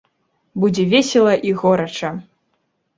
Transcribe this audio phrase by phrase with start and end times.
[0.63, 2.15] Будзе весела і горача!